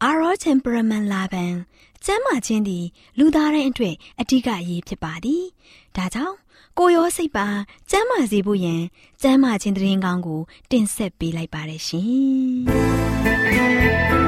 [0.00, 1.54] Our temperament လာပန်
[2.04, 2.84] ကျမ်းမာခြင်းသည်
[3.18, 5.42] လူသားတိုင်းအတွက်အထူးအရေးဖြစ်ပါသည်။
[5.96, 6.36] ဒါကြောင့်
[6.78, 7.46] ကိုရောစိတ်ပါ
[7.90, 8.82] ကျမ်းမာစေဖို့ယင်
[9.22, 14.26] ကျမ်းမာခြင်းတရင်ကောင်းကို တင်ဆက်ပေးလိုက်ပါတယ်ရှင်။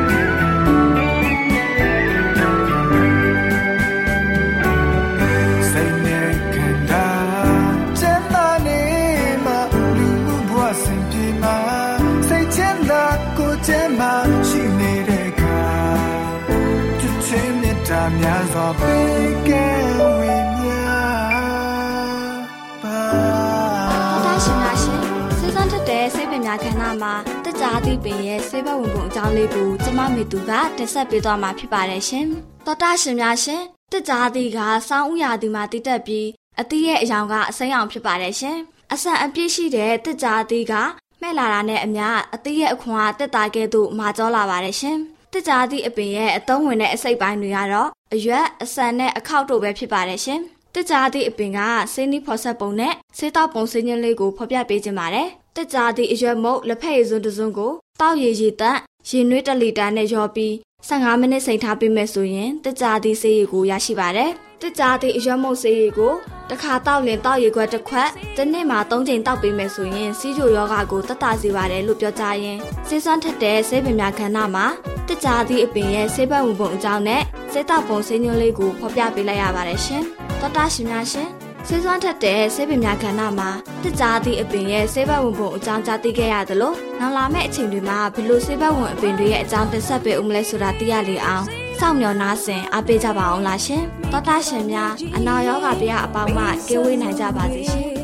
[24.44, 25.00] ရှင်များရှင်
[25.38, 27.14] စေစံတက်တဲ့ဆေးပင်များခန္ဓာမှာ
[27.44, 32.26] တက်ကြသည့်ပင်ရဲ့ဆေးဘဝင်ပုံအကြောင်းလေးကိုကျမမေသူကတင်ဆက်ပေးသွားမှာဖြစ်ပါတယ်ရှင်
[32.66, 36.26] တော်တာရှင်များရှင်တက်ကြသည့်ကစောင်းဥရာသီမှာတည်တက်ပြီး
[36.60, 38.58] အသီးရဲ့အယောင်ကအစိမ်းအောင်ဖြစ်ပါတယ်ရှင်
[38.92, 40.74] အဆန်အပြည့်ရှိတဲ့တက်ကြသည့်က
[41.22, 44.98] မဲ့လာတာနဲ့အမျှအသီးရဲ့အခွန်အားတက်တာကဲ့သို့မာကျောလာပါတယ်ရှင်
[45.32, 50.40] တက်ကြသည့်အပင်ရဲ့အသုံးဝင်တဲ့အစိတ်ပိုင်းတွေကတော့ အရွက်အဆန်နဲ့အခောက်တို့ပဲဖြစ်ပါတယ်ရှင်
[50.74, 51.58] တက်ကြသည့်အပင်က
[51.92, 58.78] ဆေးနီးဖော်ဆက်ပုံနဲ့ဆေးတောက်ပုံစင်းချင်းလေးကိုဖော်ပြပေးခြင်းပါတယ်တက်ကြသည့်အရွက်မုတ်လက်ဖက်ရည်စွန်းတစ်စွန်းကိုတောက်ရည်ရည်တန့်
[59.08, 60.54] ရေနွေး1လီတာနဲ့ရောပြီး
[60.88, 64.30] 15မိနစ်စိမ်ထားပေးမယ်ဆိုရင်တက်ကြသည့်ဆေးရည်ကိုရရှိပါတယ်
[64.62, 66.14] တက်ကြသည့်အရွက်မုတ်ဆေးရည်ကို
[66.50, 72.58] တစ်ခါတောက်ရင်တောက်ရည်ခွက်တစ်ခွက်တစ်နေ့မှာ3ချိန်တောက်ပေးမယ်ဆိုရင်စီးချိုယောဂါကိုတက်တာစေပါတယ်လို့ပြောကြရင်
[72.88, 74.66] ဆေးစွမ်းထက်တဲ့ဆေးပင်များခန္ဓာမှာ
[75.08, 80.02] တက်ကြသည့်အပင်ရဲ့ဆေးပတ်ဝင်ပုံအကြောင်းနဲ့ဆေးတောက်ပုံဆေးညွှန်းလေးကိုဖော်ပြပေးလိုက်ရပါတယ်ရှင်
[80.40, 83.50] တော်တာရှင်များရှင် ဆေးစွမ်းထက်တဲ့ဆေးပင်များခန္ဓာမှာ
[83.82, 91.44] တက်ကြသည့်အပင်ရဲ့ဆေးဘက်ဝင်ပုံအကြောင်းကြားသိခဲ့ရသလိုနောက်လာမယ့်အချိန်တွေမှာဘယ်လိုဆေးဘက်ဝင်အပင်တွေရဲ့အကြောင်းတင်ဆက်ပေးဦးမလဲဆိုတာသိရလေအောင်
[91.78, 93.82] စောင့်မျှော်နားဆင်အားပေးကြပါအောင်လားရှင်
[94.12, 97.99] တော်တာရှင်များအနာရောဂါပြအပေါင်းမှကင်းဝေးနိုင်ကြပါစေရှင်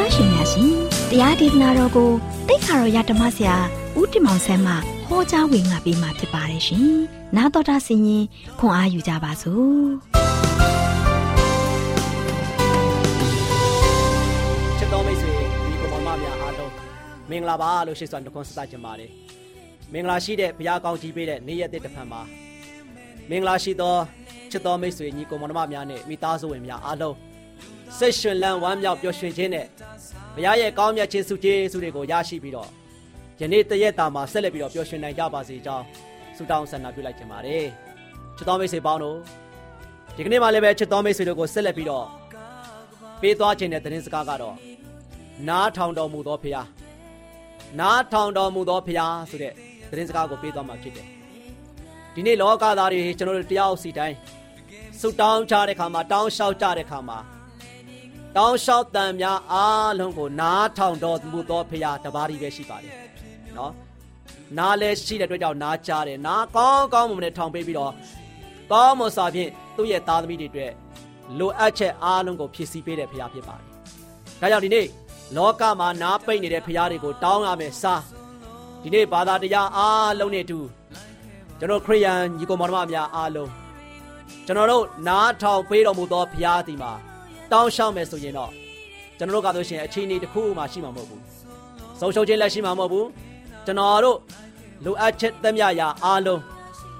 [0.00, 0.72] တော်တာရှင်များရှင်
[1.10, 2.10] တရားဒေသနာတော်ကို
[2.48, 3.56] တိတ်ခါတော်ရဓမ္မဆရာ
[3.98, 4.74] ဦးတင်မောင်ဆန်းမှ
[5.08, 6.90] ဟောကြားဝင်ငါပေးมาဖြစ်ပါတယ်ရှင်။
[7.36, 8.24] နာတော်တာဆင်ရင်
[8.58, 9.84] ခွန်အားယူကြပါစို့။
[14.78, 16.72] ချစ်တော်မိတ်ဆွေဒီကောင်မများအားလုံး
[17.30, 19.10] မင်္ဂလာပါလို့ရှိစွာနှုတ်ခွန်းဆက်ကြပါတယ်။
[19.92, 22.20] မင်္ဂလာရှိတဲ့ဘုရားကောင်းကြီးပေးတဲ့နေ့ရက်တစ်ဖန်မှာ
[23.30, 23.96] မင်္ဂလာရှိသော
[24.50, 27.16] ချစ်တော်မိတ်ဆွေညီကောင်မများနဲ့မိသားစုဝင်များအားလုံး
[27.98, 29.66] စိတ်ရှင်လန်းဝမ်းမြောက်ပျော်ရွှင်ခြင်းနဲ့
[30.34, 32.68] ဘုရားရဲ့ကောင်းမြတ်ခြင်းစုကျေးဇူးတွေကိုရရှိပြီးတော့
[33.40, 35.84] ယနေ့တရက်တာမှာဆက်လက်ပြီးတော့ပျော်ရွှင်နိုင်ကြပါစေကြောင်း
[36.36, 37.66] ဆုတောင်းဆန္ဒပြုလိုက်ခြင်းပါတယ်
[38.36, 39.16] ချစ်တော်မိတ်ဆွေပေါင်းတို့
[40.16, 42.06] ဒီကနေ့မှလည်းပဲချစ်တော်မိတ်ဆွေတို့ကိုဆက်လက်ပြီးတော့
[43.20, 44.56] ပေးသွားခြင်းတဲ့သတင်းစကားကတော့
[45.48, 46.66] နားထောင်တော်မူသောဖခင်
[47.80, 49.52] နားထောင်တော်မူသောဖခင်ဆိုတဲ့
[49.90, 51.06] သတင်းစကားကိုပေးသွားမှာဖြစ်တယ်
[52.14, 54.16] ဒီနေ့လောကသားတွေကျွန်တော်တို့တရားစီတိုင်း
[55.00, 57.18] ဆုတောင်းကြတဲ့ခါမှာတောင်းလျှောက်ကြတဲ့ခါမှာ
[58.36, 62.94] တောင်းလျှောက်တန်များအားလုံးကိုနားထောင်တော်မူသောဖရာတပါးကြီးပဲရှိပါတယ်
[63.56, 63.72] နော်
[64.58, 67.92] နားလဲရှိတဲ့အတွက်ကြောင့်နားကြားတယ်နားကောင်းကောင်းမွန်မွန်နဲ့ထောင်ပေးပြီးတော့
[68.72, 70.72] ကောင်းမွန်စွာဖြင့်သူ့ရဲ့သားသမီးတွေအတွက်
[71.38, 73.66] လိုအပ်ချက်အားလုံးကိုဖြည့်ဆည်းပေးတဲ့ဖရာဖြစ်ပါတယ်
[74.40, 74.86] ဒါကြောင့်ဒီနေ့
[75.36, 78.02] လောကမှာနားပိတ်နေတဲ့ဖရာတွေကိုတောင်းရမယ်စား
[78.82, 80.60] ဒီနေ့ဘာသာတရားအားလုံးနဲ့အတူ
[81.58, 83.50] ကျွန်တော်ခရိယန်ညီကောင်မောင်နှမများအားလုံး
[84.46, 86.92] ကျွန်တော်တို့နားထောင်ပေးတော်မူသောဘုရားသည်မှာ
[87.52, 88.50] တောင်းလျှောက်မယ်ဆိုရင်တော့
[89.18, 91.22] ကျွန်တော်တို့ကတော့ရှင်အခြေအနေတစ်ခုမှရှိမှာမဟုတ်ဘူး
[92.00, 93.06] ဆုံးရှုံးခြင်းလည်းရှိမှာမဟုတ်ဘူး
[93.66, 94.18] ကျွန်တော်တို့
[94.84, 96.40] လိုအပ်ချက်သမျှရာအားလုံး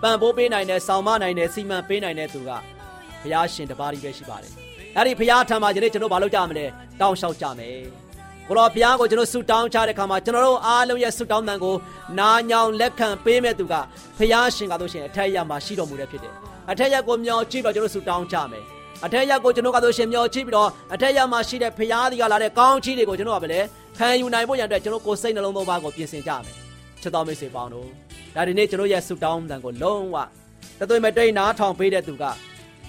[0.02, 2.50] ပံ့ပိုးပေးနိုင်တဲ့ဆောင်မနိုင်တဲ့စီမံပေးနိုင်တဲ့သူက
[3.22, 4.52] ဘုရားရှင်တပါးကြီးပဲရှိပါတယ်
[4.96, 6.66] အဲ့ဒီဘုရားထံမှာဒီနေ့ကျွန်တော်ဘာလုပ်ကြမလဲ
[7.00, 7.76] တောင်းလျှောက်ကြမယ်
[8.48, 11.74] ကိုတော်ဘုရားကိုကျွန်တော်ဆုတောင်းချတဲ့ခါမှာကျွန်တော်တို့အားလုံးရဲ့ဆုတောင်းတန်ကို
[12.18, 13.74] နာညောင်လက်ခံပေးမဲ့သူက
[14.18, 16.34] ဘုရားရှင်ကတော့ရှင်အထက်ရမှာရှိတော်မူတဲ့ဖြစ်တယ်
[16.70, 18.64] အထက်ရက်ကိုမျောကြည့်ပြီးတော့ကျွန်တော်ဆုတောင်းကြမယ်
[19.04, 23.60] အထက်ရက်ကိုကျွန်တော်ကတော့ရှင်မျောကြည့်ပြီးတော့အထက်ရက်မှာရှိတဲ့ဘုရားဒီကလာတဲ့ကောင်းချီးတွေကိုကျွန်တော်ကပဲလေ
[23.98, 26.54] ခံယူနိုင်ဖို့ရန်အတွက်ကျွန်တော်ကိုယ်စိတ်နှလုံးသုံးပါးကိုပြင်ဆင်ကြမယ်
[27.02, 27.86] ချစ်တော်မိတ်ဆွေပေါင်းတို့
[28.34, 30.16] ဒါဒီနေ့ကျွန်တော်ရဲ့ဆုတောင်းတန်ကိုလုံးဝ
[30.80, 32.24] တသွေးမတိတ်နားထောင်ပေးတဲ့သူက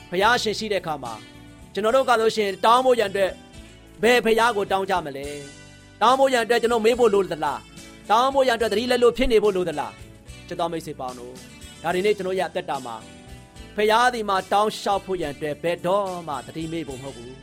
[0.10, 1.14] ဘုရားရှင်ရှိတဲ့အခါမှာ
[1.74, 3.32] ကျွန်တော်တို့ကလို့ရှင်တောင်းဖို့ရန်အတွက်
[4.04, 5.28] ဘယ်ဘုရားကိုတောင်းကြမလဲ
[6.02, 7.60] တောင်းဖို့ရန်အတွက်ကျွန်တော်မေးဖို့လိုသလား
[8.12, 9.94] တောင်းဖို့ရန်အတွက်တတိလက်လို့ဖြစ်နေဖို့လိုသလား
[10.48, 11.34] ချစ်တော်မိတ်ဆွေပေါင်းတို့
[11.84, 12.96] ဒါဒီနေ့ကျွန်တော်ရဲ့အသက်တာမှာ
[13.76, 17.36] ဖရာသည်မှာတောင်းလျှောက်ဖို့ရန်အတွက်ဘယ်တော့မှတတိမေ့ဖို့မဟုတ်ဘူး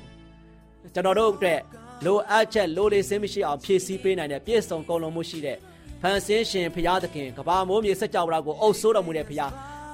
[0.95, 1.61] ကျွန်တော်တို့အတွက်
[2.05, 5.59] လိုအပ်ချက်လိုလေစင်းမရှိအောင်ဖြည့်ဆည်းပေးနိုင်တဲ့ပြည့်စုံကုန်လုံးမှုရှိတဲ့
[6.03, 9.47] ဖန်ဆင်းရှင်ဖရာသခင်ကဘာမိုးမြေစက်ကြောဝါကိုအုပ်ဆိုးတော်မူတဲ့ဖရာ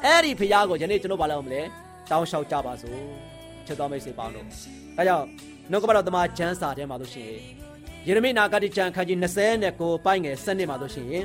[0.05, 1.63] အဲ့ဒီဖရာကိုယနေ့ကျွန်တော်ဘာလုပ်မလဲ
[2.11, 2.99] တောင်းလျှောက်ကြပါစို့
[3.67, 4.47] ချစ်တော်မိတ်ဆွေပေါင်းတို့
[4.99, 5.27] အဲကြောင့်
[5.71, 7.41] နှုတ်ကပတော်တမန်ကျမ်းစာထဲမှာလို့ရှိရင်
[8.07, 11.25] ယေရမိနာဂတိကျမ်းခန်းကြီး20နဲ့ကိုပိုင်ငယ်7နှစ်မှာလို့ရှိရင်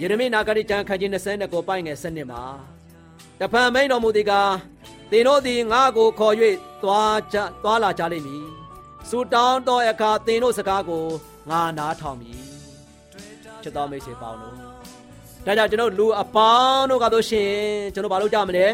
[0.00, 2.42] ယေရမိနာဂတိကျမ်းခန်းကြီး20နဲ့ကိုပိုင်ငယ်7နှစ်မှာ
[3.40, 4.52] တဖန်မိန်တော်မူသည်ကား
[5.10, 6.34] သင်တို့သည်ငါ့ကိုခေါ်၍
[6.82, 8.44] သွားကြသွားလာကြလိမ့်မည်
[9.08, 11.04] စူတောင်းသောအခါသင်တို့စကားကို
[11.50, 12.38] ငါနားထောင်မည်
[13.62, 14.54] ချစ်တော်မိတ်ဆွေပေါင်းတို့
[15.46, 17.52] ဒါကြောင့်ကျွန်တော်လူအပေါင်းတို့ကတော့ရှင်
[17.94, 18.66] ကျွန်တော်ဘာလုပ်ကြမလဲ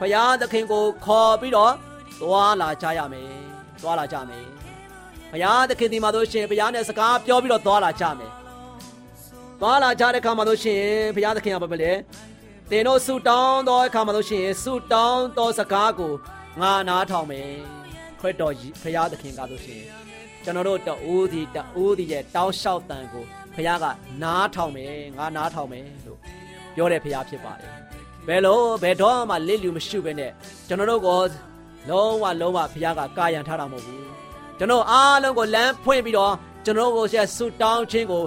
[0.00, 1.72] ဖရာသခင်ကိုခေါ်ပြီးတော့
[2.20, 3.30] သွားလာကြရမယ်
[3.82, 4.44] သွားလာကြမယ်
[5.32, 8.30] ဘုရားသခင်ဒီမှာတို့ရှင်ဘုရားနဲ့စကားပြောပြီးတော့သွားလာကြမယ်
[9.60, 10.82] သွားလာကြတဲ့အခါမှာတို့ရှင်
[11.16, 11.92] ဘုရားသခင်ကဘာပဲလဲ
[12.74, 16.12] တင်တို့ဆူတောင်းသောအခါမှာတို့ရှင်ဆူတောင်းသောစကားကို
[16.60, 17.50] ငါနားထောင်မယ်
[18.20, 19.82] ခရစ်တော်ဘုရားသခင်ကတို့ရှင်
[20.44, 23.24] ကျွန်တော်တို့တအိုးဒီတအိုးဒီရဲ့တောင်းလျှောက်တန်ကို
[23.54, 23.84] ဘုရားက
[24.22, 26.18] နားထောင်မယ်ငါနားထောင်မယ်လို့
[26.74, 27.72] ပြောတဲ့ဘုရားဖြစ်ပါတယ်
[28.26, 30.32] ဘယ်လိုဘယ်တော့မှလစ်လျူမရှိဘဲနဲ့
[30.68, 31.20] ကျွန်တော်တို့ကို
[31.90, 34.06] လုံးဝလုံးဝဘုရားကကာယံထားတာမဟုတ်ဘူး
[34.58, 36.34] ကျွန်တော်အားလုံးကိုလမ်းဖွင့်ပြီးတော့
[36.64, 38.22] ကျွန်တော်ကိုဆက်ဆူတောင်းခြင်းကို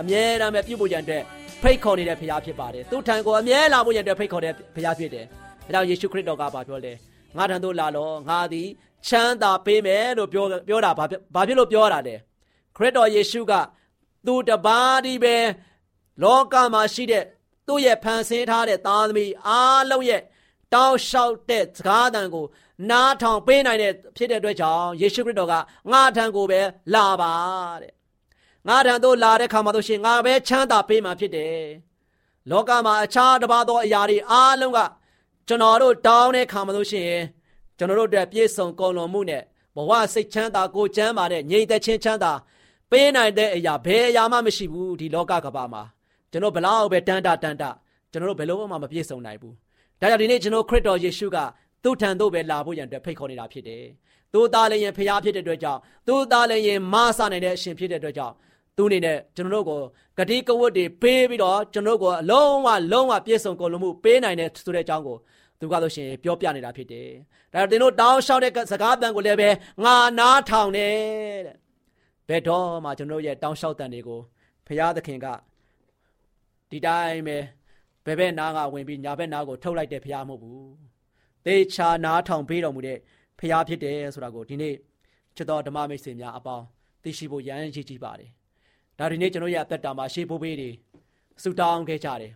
[0.00, 1.22] အမြဲတမ်းပဲပြုဖို့ကြံတဲ့
[1.62, 6.92] ဖိတ်ခေါ်နေတဲ့ဘုရားဖြစ်ပါတယ်သူထံကိုအမြဲလာဖို့ကြံတဲ့ဖိတ်ခေါ်တဲ့ဘုရားဖြစ်တယ်ဒါကြောင့်ယေရှုခရစ်တော်ကဘာပြောလဲ
[7.36, 8.68] ငါထံသို့လာတော့ငါသည်
[9.06, 11.04] ချမ်းသာပေးမယ်လို့ပြောပြောတာဘာ
[11.34, 12.16] ဘာဖြစ်လို့ပြောတာလဲ
[12.76, 13.52] ခရစ်တော်ယေရှုက
[14.26, 15.36] သူတပါးဒီပဲ
[16.22, 17.24] လောကမှာရှိတဲ့
[17.66, 20.22] သူ့ရဲ့ဖန်ဆင်းထားတဲ့သားသမီးအားလုံးရဲ့
[20.74, 22.46] တောင်းလျှောက်တဲ့စကားတန်ကို
[22.90, 25.54] နားထောင်ပေးနိုင်တဲ့ဖြစ်တဲ့အတွက်ကြောင့်ယေရှုခရစ်တော်က
[25.92, 26.60] ငါထံကိုပဲ
[26.94, 27.32] လာပါ
[27.82, 27.95] တဲ့
[28.68, 31.58] ငါထံသို့လာတဲ့ခါမှာတို့ရှင်ငါပဲချမ်းသာပေးမှာဖြစ်တယ်
[32.50, 34.78] လောကမှာအခြားတစ်ပါးသောအရာတွေအားလုံးက
[35.48, 37.10] ကျွန်တော်တို့တောင်းတဲ့ခါမှာတို့ရှင်
[37.78, 39.42] ကျွန်တော်တို့အတွက်ပြည့်စုံကုန်လွန်မှုနဲ့
[39.76, 42.32] ဘဝစိတ်ချမ်းသာကိုချမ်းသာတဲ့ငြိမ်သက်ခြင်းချမ်းသာ
[42.90, 45.82] ပေးနိုင်တဲ့အရာဘယ်အရာမှမရှိဘူးဒီလောကကဘာမှာ
[46.30, 47.70] ကျွန်တော်ဘလောက်ပဲတန်တာတန်တာ
[48.12, 49.54] ကျွန်တော်တို့ဘယ်လို့မှမပြည့်စုံနိုင်ဘူး
[50.00, 51.38] ဒါကြောင့်ဒီနေ့ကျွန်တော်ခရစ်တော်ယေရှုက
[51.82, 53.84] သူ့ထံသို့ပဲလာဖို့ရန်အတွက်ဖိတ်ခေါ်နေတာဖြစ်တယ်။
[54.32, 58.34] သူသားလည်းရင်ဖျားဖြစ်တဲ့အတွက်ကြောင့်သူသားလည်းရင်မဆနိုင်တဲ့အရှင်ဖြစ်တဲ့အတွက်ကြောင့်
[58.76, 59.80] သူအနေနဲ့ကျွန်တော်တို့ကို
[60.18, 65.16] ဂတိကဝတ်တွေပေးပြီးတော့ကျွန်တော်တို့ကိုအလုံးဝလုံးဝပြည့်စုံကုန်လို့မှုပေးနိုင်တဲ့ဆိုတဲ့အကြောင်းကို
[65.60, 67.08] သူကဆိုရှင်ပြောပြနေတာဖြစ်တယ်။
[67.52, 69.48] ဒါတင်တို့တောင်းလျှောက်တဲ့စကားတန်ကိုလည်းပဲ
[69.84, 70.94] ငါနားထောင်တယ်
[71.46, 71.56] တဲ့။
[72.28, 74.20] ဘယ်တော့မှကျွန်တော်ရဲ့တောင်းလျှောက်တန်တွေကို
[74.66, 75.26] ဖရာသခင်က
[76.70, 77.36] ဒီတိုင်းပဲ
[78.06, 80.70] ဘယ်ဘက်နားကဝင်ပြီးညာဘက်နားကိုထုတ်လိုက်တဲ့ဖရာမဟုတ်ဘူး
[81.44, 82.98] သေချာနားထောင်ပေးတော်မူတဲ့
[83.40, 84.74] ဖရာဖြစ်တယ်ဆိုတာကိုဒီနေ့
[85.36, 86.64] ချစ်တော်ဓမ္မမိတ်ဆွေများအပေါင်း
[87.02, 88.30] သိရှိဖို့ရန်ရည်ကြီးပါတယ်
[88.98, 90.70] ဒါဒီနေ့ကျွန်တော်ရဲ့အသက်တာမှာရှေးဖိုးပေးတွေ
[91.42, 92.32] ဆုတောင်းခဲ့ကြတယ်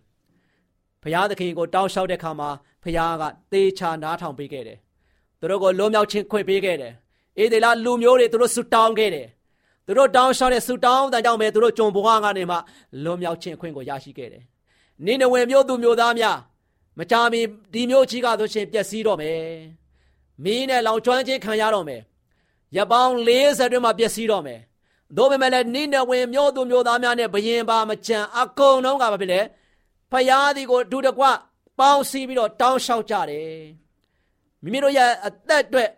[1.03, 2.49] ဖရာသခင်ကိုတောင်းလျှောက်တဲ့ခါမှာ
[2.83, 4.77] ဖရာကသေချာနားထောင်ပေးခဲ့တယ်
[5.39, 6.93] သူတို့ကိုလွန်မြောက်ခြင်းခွင့်ပေးခဲ့တယ်
[7.37, 9.27] အေဒေလာလူမျိုးတွေသူတို့ဆုတောင်းခဲ့တယ်
[9.85, 12.57] သူတို့တောင်းလျှောက်တဲ့ဆုတောင်းတဲ့ကြောင့်ပဲသူတို့ကြုံဘဝကနေမှ
[13.03, 14.43] လွန်မြောက်ခြင်းအခွင့်ကိုရရှိခဲ့တယ်
[15.05, 16.37] နိနဝေမျိုးသူမျိုးသားများ
[16.97, 17.41] မကြမီ
[17.73, 19.39] ဒီမျိုးကြီးကဆိုရှင်ပျက်စီးတော့မယ်
[20.43, 22.01] မင်းနဲ့လောင်ကျွမ်းခြင်းခံရတော့မယ်
[22.75, 24.59] ရပောင်း40အတွင်းမှာပျက်စီးတော့မယ်
[25.17, 29.41] သို့ပေမဲ့လည်းနိနဝေမျိုးသူမျိုးသားများနဲ့ဘယင်ပါမကြံအကုန်လုံးကဘာဖြစ်လဲ
[30.11, 31.25] ဖယားဒီကိုဒုတကွ
[31.79, 33.59] ပေါင်းစည်းပြီးတော့တောင်းလျှောက်ကြတယ်
[34.63, 35.89] မိမိတို့ရဲ့အသက်အတွက်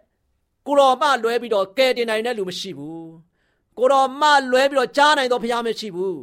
[0.67, 3.09] ကိုတော်မှလွဲပြီးတော့ကယ်တင်နိုင်တဲ့လူမရှိဘူး
[3.77, 6.19] ကိုတော်မှလွဲပြီးတော့ကြားနိုင်သောဘုရားမရှိဘူး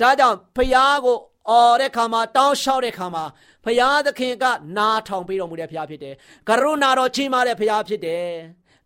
[0.00, 1.16] ဒါကြောင့်ဘုရားကို
[1.48, 3.24] အော်တဲ့ခါမှာတောင်းလျှောက်တဲ့ခါမှာ
[3.64, 4.44] ဘုရားသခင်က
[4.76, 6.14] နားထောင်ပေးတော်မူတဲ့ဘုရားဖြစ်တယ်
[6.48, 8.26] ကရုဏာတော်ကြီးမားတဲ့ဘုရားဖြစ်တယ်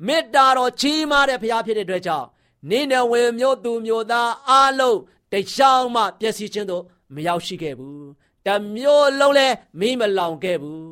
[0.07, 2.27] မေတ္တာတော်ကြီးမားတဲ့ဘုရားဖြစ်တဲ့အတွက်ကြောင့်
[2.71, 4.99] နိနေဝေမြို့သူမြို့သားအားလုံး
[5.33, 6.83] တယောက်မှပျက်စီးခြင်းတို့
[7.15, 8.07] မရောက်ရှိခဲ့ဘူး
[8.47, 9.49] တမျိုးလုံးလဲ
[9.81, 10.85] မိမလောင်ခဲ့ဘူး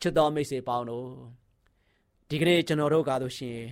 [0.00, 1.08] ချစ်တော်မိတ်ဆွေပေါင်းတို့
[2.28, 3.68] ဒီကနေ့ကျွန်တော်တို့ကားလို့ရှိရင်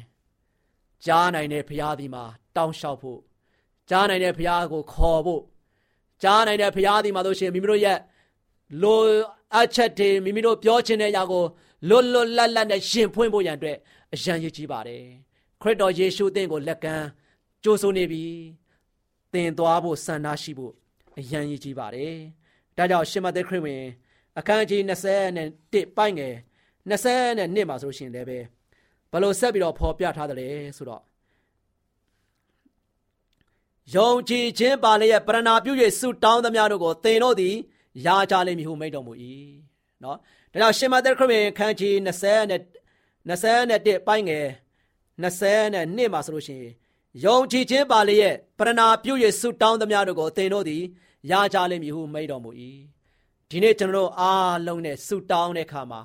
[1.04, 2.24] ကြားနိုင်တဲ့ဘုရားဒီမှာ
[2.56, 3.20] တောင်းလျှောက်ဖို့
[3.90, 5.42] ကြားနိုင်တဲ့ဘုရားကိုခေါ်ဖို့
[6.22, 7.98] ကြားနိုင်တဲ့ဘုရားဒီမှာလို့ရှိရင်မိမိတို့ရဲ့
[8.82, 9.00] လို
[9.56, 11.44] အချက်တွေမိမိတို့ပြောချင်တဲ့အရာကို
[11.88, 13.76] လွတ်လွတ်လပ်လပ်နဲ့ရှင်ဖွင့်ဖို့ရန်အတွက်
[14.14, 15.04] အရန်ရည်ကြီးပါတယ်
[15.60, 17.06] ခရစ်တော်ယေရှုသင်ကိုလက်ကမ်း
[17.64, 18.24] ကြိုးဆိုနေပြီ
[19.32, 20.72] သင်သွားဖို့ဆန္ဒရှိဖို့
[21.18, 22.14] အရန်ရည်ကြီးပါတယ်
[22.76, 23.82] ဒါကြောင့်ရှင်မသက်ခရစ်ဝင်
[24.38, 24.80] အခန်းကြီး
[25.34, 26.34] 21ပိုင်ငယ်
[26.90, 28.38] 22မှာဆိုလို့ရှိရင်လည်းပဲ
[29.12, 31.02] ဘလို့ဆက်ပြီးတော့ဖော်ပြထားတယ်ဆိုတော့
[33.94, 37.54] ယုံကြည်ခြင်းပါလျက်ပရဏာပြု၍ဆုတောင်းသမျှတို့ကိုသင်တို့သည်
[38.06, 39.12] ရကြလိမ့်မည်ဟုမိန့်တော်မူ၏
[40.02, 40.16] နော်
[40.52, 42.60] ဒါကြောင့်ရှင်မသက်ခရစ်ဝင်ခန်းကြီး20နဲ့
[43.28, 44.46] 21ပိုင်းငယ်
[45.22, 46.72] 22မှာဆိုလို့ရှိရင်
[47.24, 50.82] ယုံကြည်ခြင်းပါလျက်ပရဏာပြု၍ဆုတောင်းသမျှတို့ကိုသင်တို့သည်
[51.30, 52.50] ရကြလိမ့်မည်ဟုမိန့်တော်မူ၏
[53.48, 56.00] ဒီနေ့ကျွန်တော်တို့အားလုံးနဲ့ဆုတောင်းတဲ့အခါမှာ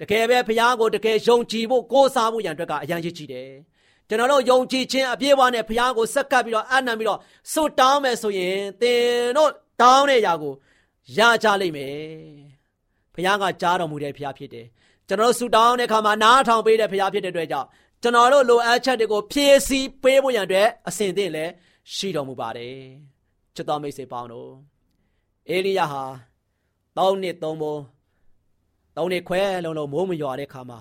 [0.00, 3.50] တကယ်ပဲဘုရားကိုတကယ်ယုံကြည်ဖို့ကိုးစားဖို့ရန်အတွက်ကအရန်ကြီးကြည့်တယ်
[4.08, 7.20] ကျွန်တော်တို့ယုံကြည်ခြင်းအပြည့်အဝနဲ့ဘုရားကိုစက္ကပ်ပြီးတော့အနံပြီးတော့
[7.52, 9.02] ဆုတောင်းမယ်ဆိုရင်သင်
[9.36, 9.50] တို့
[9.82, 10.54] တောင်းတဲ့အရာကို
[11.18, 11.96] ရကြလိမ့်မယ်
[13.14, 14.66] ဘုရားကကြားတော်မူတဲ့ဘုရားဖြစ်တယ်
[15.08, 17.68] ကျွန်တော်တို့ဆုတောင်းတဲ့အခါမှာနားထောင်ပေးတဲ့ဘုရားဖြစ်တဲ့အတွက်ကြောင့်
[18.02, 21.52] ကျွန်တော်တို့လိုအပ်ချက်တွေကိုဖြည့်ဆည်းပေးဖို့ရန်အတွက်အစဉ်သင့်လည်း
[21.94, 22.76] ရှိတော်မူပါတယ်
[23.54, 24.50] ချစ်တော်မိတ်ဆွေပေါင်းတို့
[25.48, 26.04] အေလိယဟာ
[26.96, 27.76] တောင်းနှစ်သုံးဘုံ
[28.96, 30.80] တောင်းနှစ်ခွဲလုံးလုံးမိုးမရွာတဲ့ခါမှာ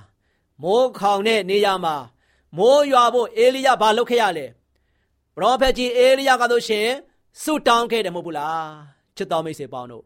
[0.63, 1.95] မိုးခေါင်တဲ့နေရာမှာ
[2.57, 4.45] မိုးရွာဖို့အေလိယဘာလုပ်ခဲ့ရလဲ
[5.35, 6.87] ပရောဖက်ကြီးအေလိယကဆိုရှင်
[7.41, 8.67] ဆုတောင်းခဲ့တယ်မဟုတ်ဘူးလား
[9.15, 10.03] ချစ်တော်မိတ်ဆွေပေါင်းတို့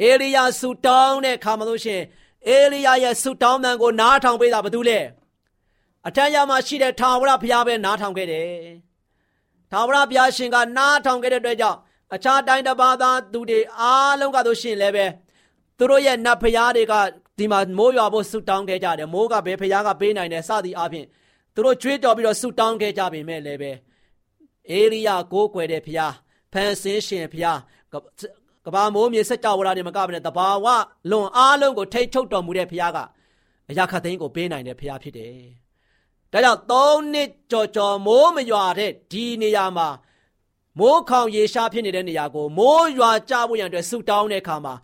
[0.00, 2.02] အေလိယဆုတောင်းတဲ့ခါမှာဆိုရှင်
[2.48, 5.00] အေလိယရဲ့ဆုတောင်းမှန်ကိုနားထောင်ပေးတာဘာလို့လဲ
[6.06, 8.48] အထက်ရမှာရှိတဲ့ထာဝရဘုရားပဲနားထောင်ခဲ့တယ်
[9.70, 11.78] ထာဝရဘုရားရှင်ကနားထောင်ခဲ့တဲ့အတွက်ကြောင့်
[12.14, 15.06] အခြားတိုင်းတစ်ပါးသားသူတွေအားလုံးကဆိုရှင်လည်းပဲ
[15.78, 16.94] သူတို့ရဲ့နတ်ဘုရားတွေက
[17.38, 21.06] ဒီမှာမိုးရွာဖို့ဆုတောင်းခဲ့ကြတယ်မိုးကဘယ်ဘုရားကပေးနိုင်တယ်စသည်အပြင်
[21.54, 23.72] သူတို့ကြွေးကြော်ပြီးတော့ဆုတောင်းခဲ့ကြပေမဲ့လည်းပဲ
[24.70, 26.14] အေရိယကိုးကွယ်တဲ့ဘုရား
[26.52, 27.58] ဖန်ဆင်းရှင်ဘုရား
[28.64, 30.66] ကဘာမိုးမြေစက်ကြောဝလာတွေမကဘဲနဲ့တဘာဝ
[31.10, 32.98] လွန်အားလုံးကိုထိတ်ထုတ်တော်မူတဲ့ဘုရားက
[33.70, 35.40] အရာခသိန်းကိုပေးနိုင်တဲ့ဘုရားဖြစ်တယ်။
[36.32, 39.88] ဒါကြောင့်သုံးနှစ်ကြော်ကြော်မိုးမရွာတဲ့ဒီနေရာမှာ
[40.78, 44.74] မိုးခေါင်ရေရှားဖြစ်နေတဲ့နေရာကိုမိုးရွာကြဖို့ရန်အတွက်ဆုတောင်းတဲ့အခါမှာ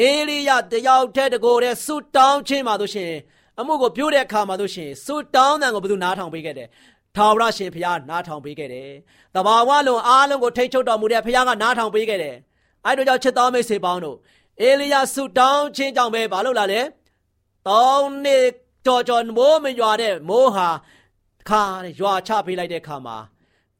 [0.00, 3.12] အေလိယတယောက်တည်းတကိုယ်တည်းဆုတောင်းခြင်းမှာတို့ရှင်
[3.58, 6.68] အမှုကိုပြုတဲ့အခါမှာတို့ရှင်ဆုတောင်းတဲ့ကိုဘယ်သူနားထောင်ပေးခဲ့တယ်
[7.16, 8.90] ထာဝရရှင်ဘုရားနားထောင်ပေးခဲ့တယ်။
[9.34, 12.36] တဘာဝလုံးအားလုံးကိုထိတ်ချုပ်တော်မူတဲ့ဘုရားကနားထောင်ပေးခဲ့တယ်။
[12.86, 14.16] အဲဒါကြောင့်ချစ်တော်မိတ်ဆွေပေါင်းတို့
[14.62, 16.80] အေလိယဆုတောင်းခြင်းကြောင့်ပဲဘာလို့လာလဲ။
[17.68, 18.38] တောင်းနေ
[18.86, 20.68] ကြော်ကြော်မိုးမရွာတဲ့မိုးဟာ
[21.48, 21.62] ခါ
[21.98, 23.16] ရွာချပေးလိုက်တဲ့အခါမှာ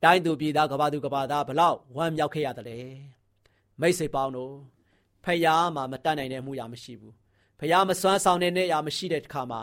[0.03, 2.79] တိုင်းသူပြည်သားကဘာသူကဘာသားဘလောက်ဝမ်းမြောက်ခဲ့ရတယ်လေ။
[3.81, 4.55] မိတ်ဆွေပေါင်းတို့
[5.25, 7.15] ဖယားမှာမတတ်နိုင်တဲ့အမှုရာမရှိဘူး။
[7.61, 9.61] ဖယားမစွမ်းဆောင်တဲ့နေရာမရှိတဲ့အခါမှာ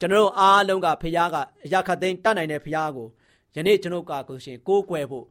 [0.00, 3.08] ကျွန်တော်တို့အားလုံးကဖခင်ကအရာခသိန်းတတ်နိုင်တဲ့ဖခင်ကို
[3.54, 5.26] ယနေ့ကျွန်တော်ကကိုရှင်ကိုးကွယ်ဖို့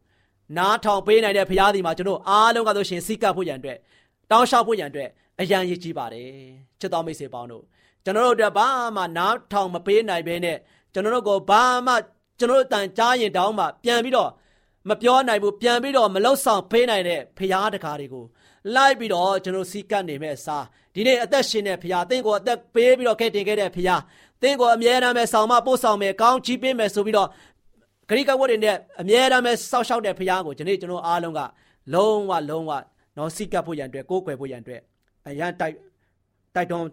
[0.57, 3.77] နားထောင်ပေးနိုင်တဲ့ဖခင်ဒီမှာကျွန်တော်အားလုံးကဆိုရှင်စိတ်ကပ်ဖို့ရန်အတွက်
[4.31, 6.27] တောင်းလျှောက်ဖို့ရန်အတွက်အရန်ရည်ကြီးပါတယ်
[6.79, 7.63] ချစ်တော်မိတ်ဆွေပေါင်းတို့
[8.05, 10.57] ကျွန်တော်တို့အတွက်ဘာမှနားထောင်မပေးနိုင်ဘဲနဲ့
[10.93, 11.93] ကျွန်တော်တို့ကိုဘာမှ
[12.39, 14.29] ကျွန်တော်တို့တန်ကြားရင်တောင်းမှပြန်ပြီးတော့
[14.89, 18.25] မပြောနိုင်ဘူးပြန်ပြီးတော့မလောက်ဆောင်ပေးနိုင်တဲ့ဖခင်တကားတွေကို
[18.75, 24.01] လိုက်ပြီးတော့ကျွန်တော်စီကတ်နေမဲ့အစားဒီနေ့အသက်ရှင်တဲ့ဖခင်အသင်ကိုအသက်ပေးပြီးတော့ခဲ့တင်ခဲ့တဲ့ဖခင်
[24.41, 27.27] သင်ကိုအမြဲတမ်းပဲဆောင်မပို့ဆောင်မယ်ကောင်းချီးပေးမယ်ဆိုပြီးတော့
[28.09, 31.39] ဂရိကဝတ်တွေနဲ့အမြဲတမ်းပဲစောက်ရှောက်တဲ့ဖခင်ကိုဒီနေ့ကျွန်တော်အားလုံးက
[31.93, 32.71] လုံးဝလုံးဝ
[33.17, 34.81] နော်စိကပ်ဖို့ရန်အတွက်ကိုးကွယ်ဖို့ရန်အတွက်
[35.27, 35.75] အရန်တိုက်
[36.55, 36.85] တိုက်တွန်း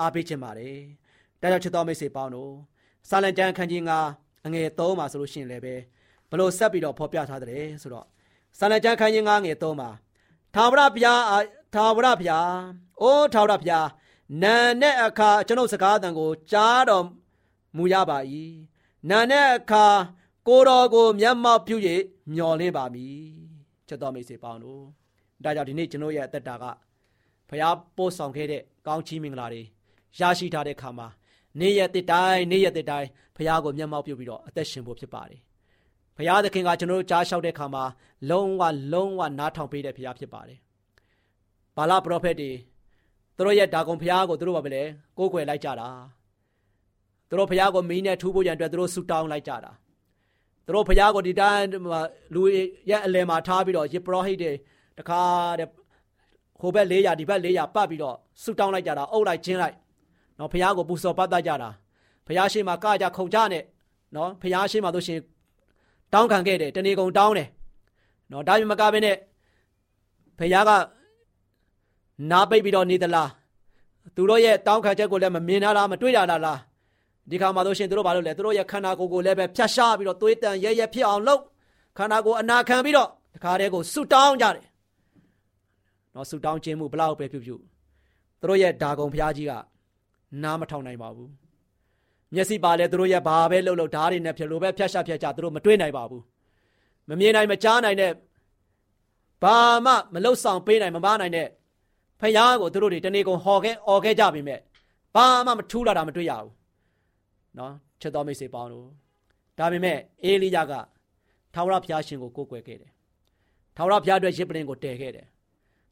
[0.00, 0.76] အားပေးခြင်းပါတယ်။
[1.40, 2.52] ဒါကြောင့်ချစ်တော်မိတ်ဆွေပေါင်းတို့
[3.08, 3.82] စာလံကျမ်းခန်းကြီး
[4.14, 5.74] 9အငယ်3မှာဆိုလို့ရှိရင်လည်းပဲ
[6.30, 8.06] ဘလို့ဆက်ပြီးတော့ဖော်ပြထားတယ်ဆိုတော့
[8.58, 9.90] စာလံကျမ်းခန်းကြီး9ငယ်3မှာ
[10.54, 11.22] ထာဝရဘုရား
[11.74, 12.52] ထာဝရဘုရား
[13.00, 13.88] အိုးထာဝရဘုရား
[14.42, 17.04] နာနဲ့အခါကျွန်ုပ်စကားအတန်ကိုကြားတော်
[17.76, 18.18] မူရပါ၏
[19.10, 19.86] နာနဲ့အခါ
[20.48, 21.76] ကိုတော်ကိုမျက်မှောက်ပြု၍
[22.34, 23.20] မျော်လင့်ပါမည်
[23.88, 24.82] ချက်တော်မိတ်ဆွေပေါင်းတို့
[25.44, 26.64] ဒါကြောင့်ဒီနေ့ကျွန်တော်ရဲ့အသက်တာက
[27.48, 29.62] ဘုရားပို့ဆောင်ခဲ့တဲ့ကောင်းချီးမင်္ဂလာတွေ
[30.18, 31.08] ရရှိထားတဲ့ခါမှာ
[31.60, 35.40] နေ့ရက်တစ်တိုင်းနေ့ရက်တစ်တိုင်းဘုရားကိုမျက်မှောက်ပြုပြီးတော့အသက်ရှင်ဖို့ဖြစ်ပါတယ်
[36.16, 37.84] ဘုရားသခင်ကကျွန်တော်တို့ကြားလျှောက်တဲ့ခါမှာ
[38.30, 38.62] လုံးဝ
[38.92, 40.58] လုံးဝနားထောင်ပေးတဲ့ဘုရားဖြစ်ပါတယ်
[41.76, 42.50] ဘာလာပရောဖက်တွေ
[43.36, 44.82] သူတို့ရဲ့ဒါကုံဖျားကိုသူတို့ဘာပဲလဲ
[45.18, 45.88] ကိုးကွယ်လိုက်ကြတာ
[47.28, 49.72] သူတို့ဖះကိုမီးနဲ့ထူဖို့ရန်အတွက်သူတို့ဆူတောင်းလိုက်ကြတာ
[50.66, 51.66] သူတို့ဖះကိုဒီတိုင်း
[52.34, 52.42] လူ
[52.90, 54.52] ရဲ့အလယ်မှာထားပြီးတော့ယေပရောဟိတ်တွေ
[54.98, 55.22] တခါ
[55.58, 55.68] တဲ့
[56.60, 59.74] ဟိုဘက်400ဒီဘက်400ပတ်ပြီးတော့ဆူတောင်းလိုက်ကြတာအုပ်လိုက်ချင်းလိုက်
[60.40, 61.70] နော်ဖះကိုပူစော်ပတ်တတ်ကြတာ
[62.26, 63.64] ဖះရှိမှကကြခုံကြနဲ့
[64.14, 65.20] နော်ဖះရှိမှတို့ရှင်
[66.12, 67.48] တောင်းခံခဲ့တယ်တနေကုန်တောင်းတယ်
[68.30, 69.16] နော်ဒါပေမဲ့မကဘဲနဲ့
[70.38, 70.70] ဖះက
[72.30, 73.30] နားပိတ်ပြီးတော့နေသလား
[74.14, 76.58] သူတို့ရဲ့တောင်းခံချက်ကိုလည်းမမြင်လားမတွေ့ရလားလား
[77.30, 81.42] ဒီခါမှာတို့ရှင်သူတို့ဘာလုပ်လဲသူတို့ရဲ့ခန္ဓာကိုယ်ကိုလည်းပဲဖြတ်ရှားပြီးတော့သွေးတန်ရဲရဲဖြစ်အောင်လုပ်
[81.98, 84.66] ခန္ဓာကိုယ်အနာခံပြီးတော့တခါတည်းကိုဆူတောင်းကြတယ်
[86.14, 87.56] နော်ဆူတောင်းခြင်းမှုဘလောက်ပဲပြုပြု
[88.40, 89.52] သူတို့ရဲ့ဓာကုံဖျားကြီးက
[90.42, 91.30] နားမထောင်နိုင်ပါဘူး
[92.34, 96.22] မျက်စိပါလဲသူတို့ရဲ့ဘာပဲလှုပ်လှုပ်ဓာတ်တွေနဲ့ဖြတ်လို့ပဲဖြတ်ရှာဖြတ်ကြသူတို့မတွေ့နိုင်ပါဘူး
[97.08, 98.12] မမြင်နိုင်မကြားနိုင်တဲ့
[99.42, 99.56] ဘာ
[99.86, 101.48] မှမလှုပ်ဆောင်ပေးနိုင်မမနိုင်တဲ့
[102.20, 104.60] ဖယားကိုသူတို့တွေတနေ့ကုန်ဟော်ခဲ့អော်ခဲ့ကြပြီမဲ့
[105.14, 106.52] ဘာမှမထူးလာတာမတွေ့ရဘူး
[107.58, 108.86] နော်ချက်တော်မိတ်ဆွေပေါင်းတို့
[109.58, 110.72] ဒါပေမဲ့အေလိယက
[111.54, 112.92] ထာဝရဘုရားရှင်ကိုကိုးကွယ်ခဲ့တယ်
[113.76, 115.26] ထာဝရဘုရားအတွက်ရစ်ပလင်ကိုတည်ခဲ့တယ်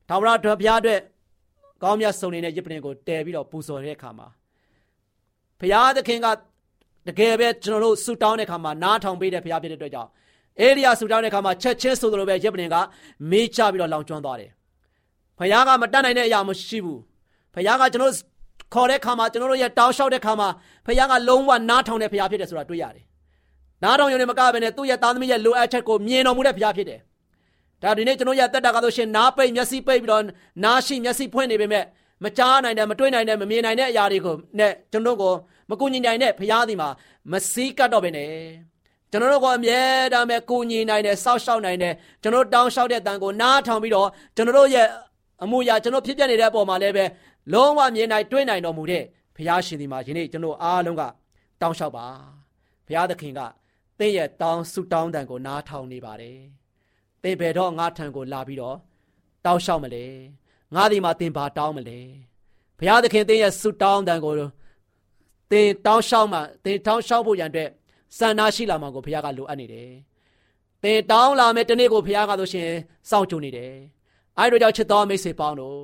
[0.09, 1.01] ထာဝရဘုရားအတွက်
[1.83, 4.27] ကောင်းမြတ်ဆုံးနေတဲ့ရစ်ပလင်ကိုတည်ပြီးတော့ပူဇော်တဲ့အခါမှာ
[5.61, 6.27] ဘုရားသခင်က
[7.09, 10.11] တကယ်ပဲကျွန်တော်တို့ဆူတောင်းတဲ့အခါမှာနားထောင်ပေးတဲ့ဘုရားဖြစ်တဲ့အတွက်ကြောင့်
[10.61, 12.77] အေလိယဆူတောင်းတဲ့အခါမှာချက်ချင်းဆိုသလိုပဲရစ်ပလင်က
[13.31, 14.51] မေးချပြီးတော့လောင်ကျွမ်းသွားတယ်
[15.39, 17.01] ဖခင်ကမတတ်နိုင်တဲ့အရာမရှိဘူး
[17.55, 18.15] ဖခင်ကကျွန်တော်
[18.75, 20.49] ခေါ်တဲ့ခါမှာကျွန်တော်တို့ရဲ့တောင်းလျှောက်တဲ့ခါမှာ
[20.87, 23.05] ဖခင်ကလုံးဝနားထောင်တဲ့ဖခင်ဖြစ်တယ်ဆိုတာတွေ့ရတယ်
[23.83, 27.01] နားထောင်ရုံနဲ့မကဘဲနဲ့သူ့ရဲ့သားသမီးရဲ့လိုအပ်ချက်ကိုမြင်တော်မူတဲ့ဖခင်ဖြစ်တယ်
[27.83, 30.23] ဒါဒီနေ့ကျွန်တော်ရဲ့တက်တာကဆိုရှင်နားပိတ်မျက်စိပိတ်ပြီးတော့
[30.65, 31.85] နားရှိမျက်စိဖွင့်နေပေမဲ့
[32.25, 35.33] မကြားနိုင်တဲ့မတွေ့နိုင်တဲ့မမြင်နိုင်တဲ့အရာတွေကိုနဲ့ကျွန်တော်ကို
[35.71, 36.89] မကူညီနိုင်တဲ့ဖခင်ဒီမှာ
[37.33, 38.31] မစည်းကတ်တော့ပဲနဲ့
[39.11, 39.81] ကျွန်တော်တို့ကအမြဲ
[40.13, 44.87] တမ်းပဲကူညီနိုင်တယ်စောက်ရှောက်နိုင်တယ်ကျွန်တော်တောင်းလျှောက်တဲ့တန်ကိုနားထောင်ပြီးတော့ကျွန်တော်တို့ရဲ့
[45.43, 47.05] အမှုရာကျွန်တော်ဖြစ်ပြနေတဲ့အပေါ်မှာလည်းပဲ
[47.53, 49.05] လုံးဝမြင်နိုင်တွေ့နိုင်တော်မူတဲ့
[49.37, 51.03] ဘုရားရှင်ဒီမှာယနေ့ကျွန်တော်အားလုံးက
[51.61, 52.07] တောင်းလျှောက်ပါ
[52.87, 53.41] ဘုရားသခင်က
[53.99, 56.39] သင်ရဲ့တောင်းဆုတောင်းတန်ကိုနားထောင်နေပါတယ်
[57.23, 58.77] သင်ဘယ်တော့ငါထံကိုလာပြီးတော့
[59.45, 60.05] တောင်းလျှောက်မလဲ
[60.75, 61.99] ငါဒီမှာသင်ဘာတောင်းမလဲ
[62.79, 64.35] ဘုရားသခင်သင်ရဲ့ဆုတောင်းတန်ကို
[65.51, 67.71] သင်တောင်းလျှောက်မှသင်တောင်းလျှောက်ဖို့ရန်အတွက်
[68.19, 69.91] စံနာရှိလာမှာကိုဘုရားကလိုအပ်နေတယ်
[70.83, 72.71] သင်တောင်းလာမယ်တနေ့ကိုဘုရားကဆိုရှင်
[73.11, 73.73] စောင့်ကြိုနေတယ်
[74.39, 75.79] အဲ့တို့ကြောင့်ချစ်တော်မိတ်ဆွေပေါင်းတို့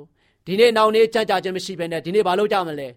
[0.46, 2.88] ဒီနေ့နောက်နေ့ကြံ့ကြာခြင်းမရှိဘဲနဲ့ဒီနေ့ဘာလုပ်ကြမလဲ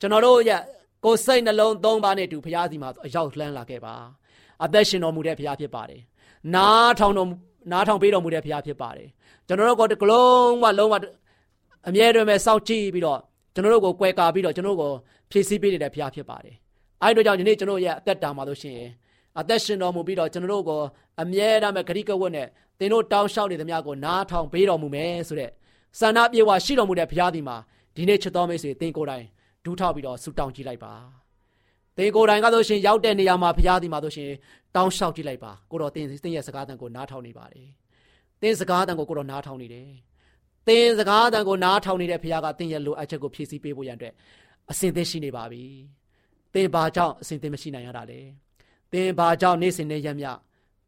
[0.00, 0.60] ကျွန်တော်တို့ရဲ့
[1.04, 3.94] ကိုယ်စိတ်နှလုံးသုံးပါးနဲ့တူဘုရားစီမှာအရောက်လှမ်းလာခဲ့ပါ
[4.64, 6.02] အသက်ရှင်တော်မူတဲ့ဘုရားဖြစ်ပါတယ်
[6.54, 7.28] နားထောင်တော်
[7.70, 9.08] နားထောင်ပေးတော်မူတဲ့ဘုရားဖြစ်ပါတယ်
[9.46, 10.94] ကျွန်တော်တို့ကတကလုံးဝလုံးဝ
[11.88, 13.20] အမြဲတမ်းပဲစောင့်ကြည့်ပြီးတော့
[13.54, 14.92] ကျွန်တော်တို့ကိုကွယ်ကာပြီးတော့ကျွန်တော်တို့ကို
[15.30, 16.56] ဖြည့်ဆည်းပေးနေတဲ့ဘုရားဖြစ်ပါတယ်
[17.02, 18.90] အဲ့တို့ကြောင့်ဒီနေ့ကျွန်တော်ရဲ့အသက်တာမှာလို့ရှိရင်
[19.40, 20.80] အသက်ရှင်တော်မူပြီးတော့ကျွန်တော်တို့ကို
[21.22, 22.46] အမြဲတမ်းပဲဂရိကဝတ်နဲ့
[22.78, 25.50] သင်တို့တောင်းလျှောက်နေသမျှကိုနားထောင်ပေးတော်မူမယ်ဆိုတဲ့
[25.98, 27.56] ဆန္ဒပြေဝရှိတော်မူတဲ့ဘုရားသည်မှာ
[27.96, 29.24] ဒီနေ့ချစ်တော်မိတ်ဆွေသင်ကိုယ်တိုင်
[29.64, 31.23] ဒူးထောက်ပြီးတော့ဆုတောင်းကြည့်လိုက်ပါ
[31.96, 34.30] သင်ကိုယ်တိုင်ကဆိုရှင်ရောက်တဲ့နေရာမှာဘုရားသည်မှာဆိုရှင်
[34.76, 37.68] တောင်းလျှောက်ကြည့်လိုက်ပါကိုတော်သင်သင်ရဲ့စကားတန်ကိုနားထောင်နေပါတယ်
[38.42, 39.88] သင်စကားတန်ကိုကိုတော်နားထောင်နေတယ်
[40.66, 44.14] သင်စကားတန်ကိုနားထောင်နေတဲ့ဘုရားကသင်ရဲ့လိုအပ်ချက်ကိုဖြည့်ဆည်းပေးဖို့ရန်အတွက်
[44.70, 45.62] အစဉ်သင့်ရှိနေပါပြီ
[46.54, 48.20] သင်ဘာကြောင့်အစဉ်သင့်မရှိနိုင်ရတာလဲ
[48.92, 50.26] သင်ဘာကြောင့်နေ့စဉ်နဲ့ရက်မြ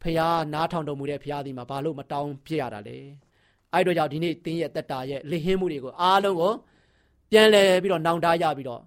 [0.02, 0.20] ဖះ
[0.54, 2.96] နားထောင်တော်မူတဲ့ဖះဒီမှာဘာလို့မတောင်းဖြစ်ရတာလဲ
[3.72, 6.52] အဲ့တော့ကြောင့်ဒီနေ့တင်းရဲ့တက်တာရဲ့လင်ဟင်းမှုတွေကိုအားလုံးကို
[7.30, 8.82] ပြန်လဲပြီးတော့နောင်တရပြီးတော့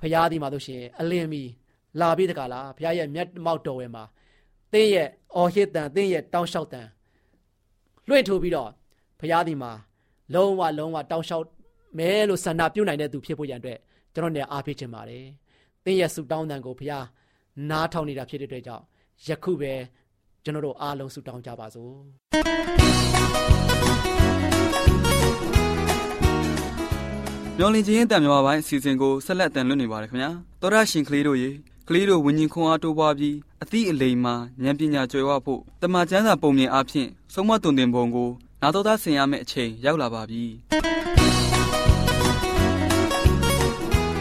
[0.00, 1.42] ဖះဒီမှာဆိုရှင်အလင်းမီ
[2.00, 4.04] လာပြီးတကလားဖះရဲ့မျက်မှောက်တော်ဝဲမှာ
[4.72, 6.86] တင်းရဲ့အော်ဟစ်တန်တင်းရဲ့တောင်းလျှောက်တန်
[8.08, 8.70] လွှင့်ထိုးပြီးတော့
[9.20, 9.72] ဖះဒီမှာ
[10.34, 11.46] လုံးဝလုံးဝတောင်းလျှောက်
[11.98, 13.78] မဲလို့ဆန္ဒပြုတ်နိုင်တဲ့သူဖြစ်ဖို့ရန်အတွက်
[14.14, 15.24] ကျွန်တော်เนี่ยအားပေးခြင်းပါတယ်
[15.84, 16.92] တင်းရဲ့ဆုတောင်းတန်ကိုဖះ
[17.70, 18.84] နားထောင်နေတာဖြစ်တဲ့အတွက်ကြောင့်
[19.26, 19.72] ယခုပဲ
[20.44, 21.94] ကျွန်တော်တို့အားလုံးဆုတောင်းကြပါစို့
[27.57, 31.51] မျော်လင့်ခြင်းတန်မြမပိုင်းအစီအစဉ်ကိုဆက်လက်တင်လွှင့်နေပါတယ်ခင်ဗျာသောရရှင်ကလေးတို့ရေ
[31.87, 38.29] ကလေးတို့ဝิญဉ်ခွန်အားတိုးပွားပြီးအသည့်အလိမ်မှာဉာဏ်ပညာကျွယ်ဝဖို့တမန်ကျမ်းစာပုံမြင်အားဖြင့်ဆုံးမတုန်တင်ပုံကို
[38.61, 40.43] နာတော်သားဆင်ရမယ့်အချိန်ရောက်လာပါပြီ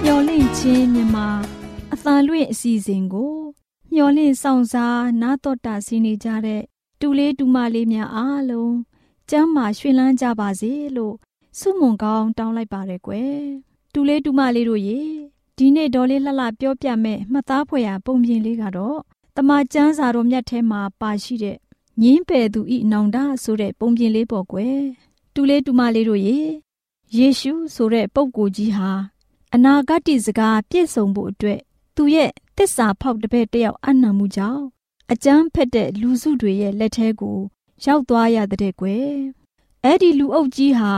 [0.03, 1.16] မျော်လင့်ခြင်းမြမ
[1.92, 3.35] အသံလွင့်အစီအစဉ်ကို
[3.94, 6.62] မျော်လင့်ဆောင်စားနာတော်တာဆင်းနေကြတဲ့
[7.01, 8.75] တူလေးတူမလေးများအားလုံး
[9.31, 11.14] ကျမ်းမာရွှင်လန်းကြပါစေလို့
[11.59, 13.43] ဆုမွန်ကောင်းတောင်းလိုက်ပါရယ်ကွယ်
[13.93, 15.01] တူလေးတူမလေးတို့ရေ
[15.57, 18.99] ဒီနေ့ဒေါ်လေးလှလှပြောပြမဲ့မှတ်သားဖွယ်ရာပုံပြင်လေးကတော့
[19.37, 21.57] တမချန်းစာတော်မြတ်ထဲမှာပါရှိတဲ့
[22.01, 24.79] ငင်းပယ်သူဤနောင်တဆိုတဲ့ပုံပြင်လေးပေါ့ကွယ်
[25.35, 26.38] တူလေးတူမလေးတို့ရေ
[27.17, 28.90] ယေရှုဆိုတဲ့ပုဂ္ဂိုလ်ကြီးဟာ
[29.55, 31.61] အနာဂတ်စကားပြည့်စုံဖို့အတွက်
[31.97, 34.62] သူရဲ့တစ္ဆာဖောက်တစ်ဖက်တယောက်အနံမှုကြောင့်
[35.12, 37.38] အကျမ်းဖက်တဲ့လူစုတွေရဲ့လက်ထဲကို
[37.85, 39.11] ရောက်သွားရတဲ့ကွယ်
[39.85, 40.95] အဲ့ဒီလူအုပ်ကြီးဟာ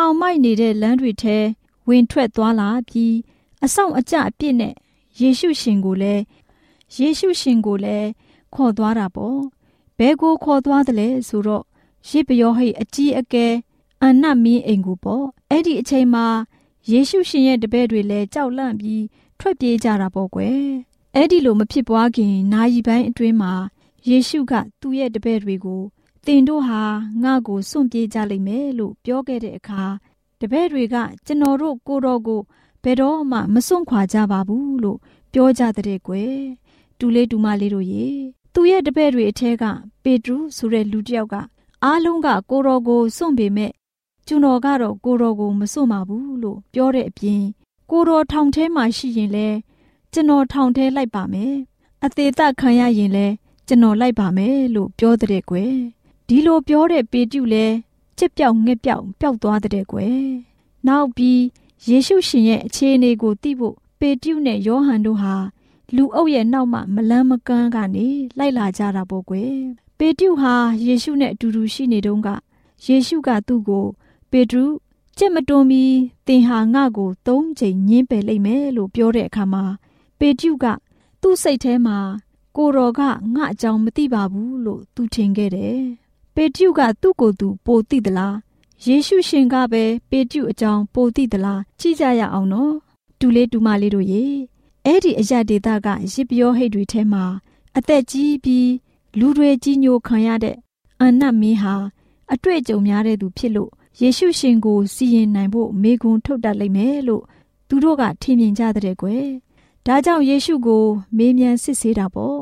[0.00, 1.38] မှောင်မိုက်နေတဲ့လမ်းတွေထဲ
[1.88, 3.14] ဝင်ထွက်သွားလာပြီး
[3.64, 4.74] အဆောင်အကျအပြစ်နဲ့
[5.20, 6.22] ရယေရှုရှင်ကိုလည်း
[6.96, 8.08] ယေရှုရှင်ကိုလည်း
[8.54, 9.38] ခေါ်သွားတာပေါ့
[9.98, 11.64] ဘဲကိုခေါ်သွားတယ်လဲဆိုတော့
[12.08, 13.46] ရစ်ပယောဟိတ်အကြီးအကဲ
[14.02, 16.26] အန်နမင်းအိမ်ကိုပေါ့အဲ့ဒီအချိန်မှာ
[16.90, 19.04] ယေရှုရှင်ရဲ့တပည့်တွေလည်းကြောက်လန့်ပြီး
[19.38, 20.62] ထွက်ပြေးကြတာပေါ့ကွယ်
[21.14, 23.52] အဲ့ဒီလိုမဖြစ်ပွားခင်နာယီပိုင်းအတွင်းမှာ
[24.08, 25.82] ယေရှုကသူ့ရဲ့တပည့်တွေကို
[26.30, 26.82] တင်တို့ဟာ
[27.22, 29.82] ငါ့ကိုစွန့်ပြေးကြလိမ့်မယ်လို့ပြောခဲ့တဲ့အခါ
[30.40, 32.40] တပည့်တွေကကျွန်တော်တို့ကိုတော်ကို
[32.82, 34.98] ဘယ်တော့မှမစွန့်ခွာကြပါဘူးလို့
[35.32, 36.36] ပြောကြတဲ့ကွယ်
[36.98, 38.06] တူလေးတူမလေးတို့ရေ
[38.54, 39.64] သူ့ရဲ့တပည့်တွေအထက်က
[40.02, 41.34] ပေတရုဆိုတဲ့လူတစ်ယောက်က
[41.84, 43.72] အားလုံးကကိုတော်ကိုစွန့်ပေမဲ့
[44.26, 47.42] ကျွန်တော်ကတော့ကိုတော်ကိုမစွန့်ပါဘူးလို့ပြောတဲ့အပြင်
[47.90, 49.48] ကိုတော်ထောင်ထဲမှာရှိရင်လဲ
[50.12, 51.54] ကျွန်တော်ထောင်ထဲလိုက်ပါမယ်
[52.04, 53.26] အသေးသက်ခံရရင်လဲ
[53.68, 55.97] ကျွန်တော်လိုက်ပါမယ်လို့ပြောတဲ့ကွယ်
[56.30, 57.66] ဒီလိုပြောတဲ့ပေတရုလဲ
[58.18, 60.22] ချစ်ပြောက်ငှက်ပြောက်ပျောက်သွားတဲ့ကွယ်
[60.86, 61.40] နောက်ပြီး
[61.88, 65.34] ယေရှုရှင်ရဲ့အခြေအနေကိုသိဖို့ပေတရုနဲ့ယောဟန်တို့ဟာ
[65.94, 68.06] လူအုပ်ရဲ့နောက်မှမလန်းမကန်းကနေ
[68.38, 69.54] လိုက်လာကြတာပေါ့ကွယ်
[69.98, 70.54] ပေတရုဟာ
[70.86, 72.28] ယေရှုနဲ့အတူတူရှိနေတုန်းက
[72.86, 73.86] ယေရှုကသူ့ကို
[74.30, 74.66] ပေတရု
[75.18, 75.84] ကြက်မတွန်းမီ
[76.26, 79.64] သင်ဟာငါ့ကိုသုံးချိန်ညင်းပယ်လိုက်မယ်လို့ပြောတဲ့အခါမှာ
[80.18, 80.66] ပေတရုက
[81.20, 81.98] သူ့စိတ်ထဲမှာ
[82.56, 83.00] ကိုတော်က
[83.34, 85.82] ငါအကြောင်းမသိပါဘူးလို့သူထင်ခဲ့တယ်
[86.40, 88.36] ပေတရုကသူ့ကိုယ်သူပိုသိသလား
[88.86, 92.74] ယေရှုရှင်ကပဲပေတရုအကြောင်းပိုသိသလားကြည့်ကြရအောင်နော်
[93.18, 94.24] တူလေးတူမလေးတို့ရေ
[94.84, 97.24] အဲ့ဒီအရာဒေတာကရစ်ပြောဟိတ်တွေထဲမှာ
[97.78, 98.70] အသက်ကြီးပြီး
[99.18, 100.56] လူတွေကြီးညိုခံရတဲ့
[101.02, 101.74] အနတ်မင်းဟာ
[102.32, 103.70] အတွေ့အကြုံများတဲ့သူဖြစ်လို့
[104.00, 107.24] ယေရှုရှင်ကိုစီရင်နိုင်ဖို့မေခွန်းထုတ်တတ်လိမ့်မယ်လို့
[107.68, 109.26] သူတို့ကထင်မြင်ကြတဲ့ကွယ်
[109.86, 110.84] ဒါကြောင့်ယေရှုကို
[111.16, 112.38] မေးမြန်းစစ်ဆေးတာပေါ့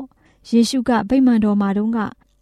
[0.51, 1.99] ယေရှုကဗိမာန်တော်မှာတုန်းက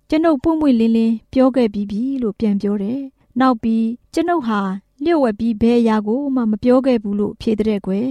[0.09, 3.01] ကျွန်ုပ်ပွင့်ပွင့်လင်းလင်းပြောခဲ့ပြီးပြီလို့ပြန်ပြောတယ်
[3.39, 4.61] နောက်ပြီးကျွန်ုပ်ဟာ
[5.03, 8.09] လျှို့ဝှက်ပြီးဘယ်အရာကိုမှမပြောခဲ့ဘူးလို့ဖြေတဲ့ကွယ်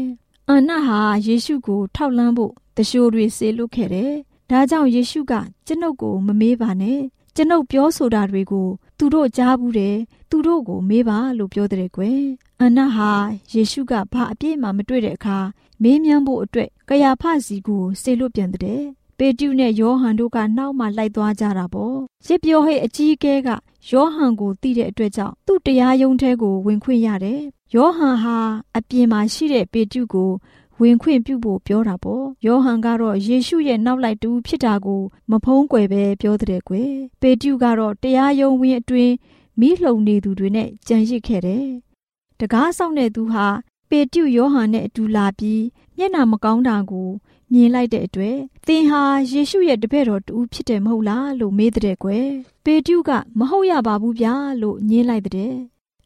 [0.48, 4.12] အန်နာဟာယေရှုကိုထောက်လန်းဖို့တရှိုးတွေဆေလွတ်ခဲ့တယ်
[4.50, 5.32] ဒါကြောင့်ယေရှုက
[5.66, 7.00] ကျွန်ုပ်ကိုမမေးပါနဲ့
[7.36, 9.96] ကျွန်ုပ်ပြောဆိုတာတွေကိုသူတို့ကြားဘူးတယ်
[10.30, 12.20] သူတို့ကိုမေးပါလို့ပြောတဲ့ကွယ်
[12.60, 13.10] အန်နာဟာ
[13.52, 15.38] ယေရှုကဘာအပြည့်မှမတွေ့တဲ့အခါ
[15.82, 18.82] မေးမြန်းဖို့အတွက်ကယာဖစီကိုဆေလွတ်ပြန်တဲ့
[19.18, 21.96] ပေတရုနဲ့ယောဟန်တို့ကနောက်မှလိုက်သွားကြတာပေါ့
[22.26, 23.48] ရစ်ပြောဟိတ်အကြီးအကဲက
[23.90, 27.40] ယောဟန်ကိုသိတဲ့အတွက်ကြောင့်သူ့တရားရုံးထဲကိုဝင်ခွင့်ရတယ်
[27.74, 28.38] ယောဟန်ဟာ
[28.76, 30.30] အပြင်မှာရှိတဲ့ပေတရုကို
[30.80, 35.00] ဝင်ခွင့်ပြုဖို့ပြောတာပေါ့ယောဟန်ကတော့ယေရှုရဲ့နောက်လိုက်တူဖြစ်တာကို
[35.30, 39.12] မဖုံးကွယ်ပဲပြောတဲ့ကွယ်ပေတရုကတော့တရားရုံးဝင်းအတွင်း
[39.60, 41.66] မိလှုံနေသူတွေနဲ့ကြံရစ်ခဲ့တယ်
[42.40, 43.46] တကားဆောင်တဲ့သူဟာ
[43.88, 45.62] ပေတရုယောဟန်နဲ့အတူလာပြီး
[45.96, 47.08] မျက်နာမကောင်းတာကို
[47.54, 48.36] မြင်လိုက်တဲ့အတွက်
[48.66, 52.28] သင်ဟာယေရှုရဲ့တပည့်တော်တူဖြစ်တယ်မဟုတ်လားလို့မေးတဲ့ကွယ်
[52.64, 55.54] ပေတရုကမဟုတ်ရပါဘူးဗျာလို့ညင်းလိုက်တဲ့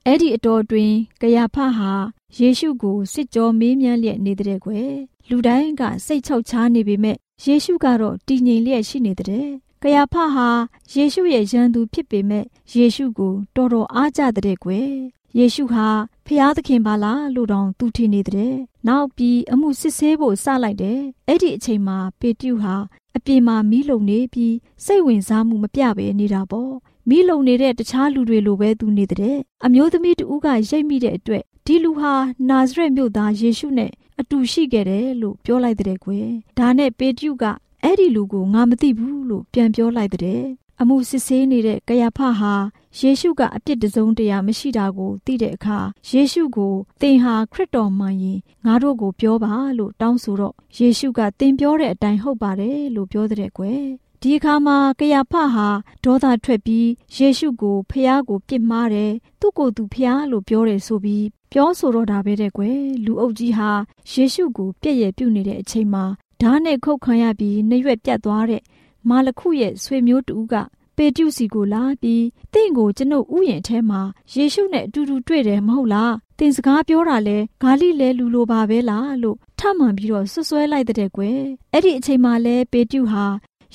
[0.06, 1.92] အဲ့ဒီအတော်တွင်ကယာဖဟာ
[2.38, 4.90] ယေရှုကိုစစ်ကြောမေးမြန်းလျက်နေတဲ့ကွယ်
[5.28, 9.48] လူတိုင်းကစိတ်ချောက်ချားနေပေမဲ့ယေရှုကတော့တည်ငြိမ်လျက်ရှိနေတဲ့
[9.82, 10.48] ကယာဖဟာ
[10.94, 12.44] ယေရှုရဲ့ရန်သူဖြစ်ပေမဲ့
[12.76, 14.90] ယေရှုကိုတော်တော်အားကြတဲ့ကွယ်
[15.38, 15.87] ယေရှုဟာ
[16.31, 18.55] ဖျားသခင်ပါလားလို့တောင်သူထင်နေတဲ့
[18.88, 22.75] နောက်ပြီးအမှုစစ်ဆေးဖို့စလိုက်တယ်အဲ့ဒီအချိန်မှာပေတရုဟာ
[23.17, 26.73] အပြင်မှာမီးလုံနေပြီးစိတ်ဝင်စားမှုမပြဘဲနေတာပေါ့
[27.09, 32.14] မီးလုံနေတဲ့တခြားလူတွေလိုပဲသူနေတဲ့အမျိုးသမီးတူကရိတ်မိတဲ့အတွက်ဒီလူဟာ
[32.49, 37.45] နာဇရက်မြို့သားယေရှုနဲ့အတူရှိခဲ့တယ်လို့ပြောလိုက်တဲ့ကွယ်ဒါနဲ့ပေတရုက
[37.83, 40.43] အဲ့ဒီလူကိုငါမသိဘူးလို့ပြန်ပြောလိုက်တဲ့
[40.81, 42.55] အမှုစစ်ဆေးနေတဲ့ကယာဖဟာ
[42.99, 45.79] ယေရှုကအပြစ်တစုံတရာမရှိတာကိုသိတဲ့အခါ
[46.11, 53.83] ယေရှုကိုသင်ဟာခရစ်တော်မှန်ရင်ငါတို့ကိုပြောပါလို့တောင်းဆိုတော့ယေရှုကသင်ပြောတဲ့အတိုင်းဟုတ်ပါတယ်လို့ပြောတဲ့ကွယ်
[54.23, 55.69] ဒီအခါမှာကယာဖဟာ
[56.05, 63.71] ဒေါသထွက်ပြီးယေရှုကိုဖျားကိုပြစ်မှားတယ်သူ့ကိုယ်သူဖျားလို့ပြောတယ်ဆိုပြီးပြောဆိုတော့တာပဲတဲ့ကွယ်လူအုပ်ကြီးဟာ
[64.11, 66.05] ယေရှုကိုပြည့်ရပြုတ်နေတဲ့အချိန်မှာ
[66.41, 68.62] ဓာတ်နဲ့ခုတ်ခံရပြီးနှရွက်ပြတ်သွားတဲ့
[69.09, 70.55] မာလခုရဲ့ဆွေမျိုးတူက
[70.97, 74.01] ပေတျုစီကိုလာပြီးတင့်ကိုကျွန်ုပ်ဥယျင်ထဲမှာ
[74.35, 81.40] ယေရှုနဲ့အတူတူတွေ့တယ်မဟုတ်လားတင်စကားပြောတာလဲဂါလိလဲလူလိုပါပဲလားလို့ထမှန်ပြီးတော့ဆွဆွဲလိုက်တဲ့ကွယ်
[81.73, 83.25] အဲ့ဒီအချိန်မှာလဲပေတျုဟာ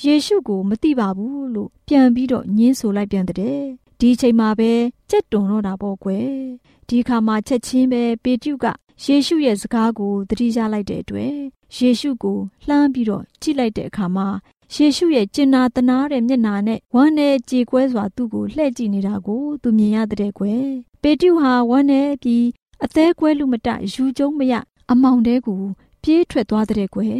[0.04, 3.38] ယေရှုကိုမသိပါဘူးလို့ပြန်ပြီးတော့ညင်းဆိုလိုက်ပြန်တဲ့
[4.00, 4.72] ဒီအချိန်မှာပဲ
[5.10, 6.28] ကြက်တွန်တော့တာပေါ့ကွယ်
[6.90, 8.66] ဒီခါမှာချက်ချင်းပဲပေတျုက
[9.04, 11.36] ယေရှုရဲ့စကားကိုသတိရလိုက်တဲ့အတွက်
[11.78, 14.28] ယေရှုကိုလှမ်းပြီးတော့ကြည့်လိုက်တဲ့အခါမှာ
[14.76, 20.66] ယေရှုရဲ့ကျင်နာတနာတဲ့မျက်နာနဲ့ဝမ်းနဲ့ကြေကွဲစွာသူ့ကိုလှည့်ကြည့်နေတာကိုသူမြင်ရတဲ့ကွယ်
[21.02, 22.46] ပေတျုဟာဝမ်းနဲ့ပြီး
[22.84, 24.54] အသေးကွဲလူမတယူကျုံမရ
[24.92, 25.62] အမောင်တဲကို
[26.04, 27.18] ပြေးထွက်သွားတဲ့ကွယ်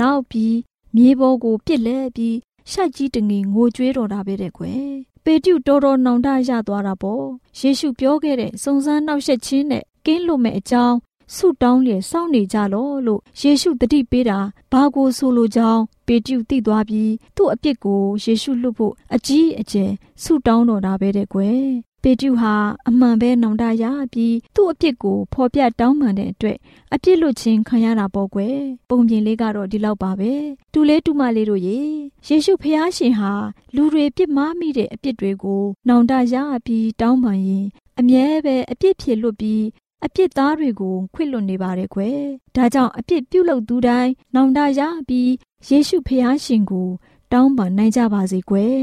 [0.00, 0.56] နောက်ပြီး
[0.96, 2.36] မြေပေါ်ကိုပြစ်လဲပြီး
[2.70, 4.84] ရှိုက်ကြီးတငင်ငိုကြွေးတော်တာပဲတဲ့ကွယ်
[5.24, 7.24] ပေတျုတော်တော်နောင်တရသွားတာပေါ့
[7.58, 10.96] ယေရှုပြောခဲ့တဲ့စုံစမ်းနှောက်ယှက်ခြင်းနဲ့ကင်းလို့မဲ့အကြောင်း
[11.34, 14.38] ဆုတောင်းလျက်စောင့်နေကြလောလို့ယေရှုတတိပေးတာ
[14.72, 19.90] ဘာကိုဆိုလိုကြောင်းပေတရုသိသွားပြီးသူ့အပြစ်ကိုယေရှုလွတ်ဖို့အကြီးအကျယ်
[20.22, 21.64] ဆုတောင်းတော်တာပဲတဲ့ကွယ်
[22.02, 22.54] ပေတရုဟာ
[22.88, 26.58] အမှန်ပဲနောင်တရပြီးသူ့အပြစ်ကိုဖော်ပြတောင်းပန်တဲ့အတွက်
[26.94, 28.56] အပြစ်လွတ်ခြင်းခံရတာပေါ့ကွယ်
[28.88, 30.32] ပုံပြင်လေးကတော့ဒီလောက်ပါပဲ
[30.72, 31.78] တူလေးတူမလေးတို့ရေ
[32.26, 33.32] ယေရှုဖျားရှင်ဟာ
[33.74, 36.34] လူတွေပြစ်မှားမိတဲ့အပြစ်တွေကိုနောင်တရ
[36.66, 37.66] ပြီးတောင်းပန်ရင်
[37.98, 39.62] အမြဲပဲအပြစ်ဖြစ်လွတ်ပြီး
[40.04, 42.20] အပြစ်သားတွေကိုခွင့်လွတ်နေပါတယ်ကွယ်
[42.56, 45.30] ဒါကြောင့်အပြစ်ပြုလုပ်သူတိုင်းနောင်တရပြီး
[45.68, 46.88] ယေရှုဖျားရှင်ကို
[47.32, 48.80] တောင်းပန်နိုင်ကြပါစေကွယ်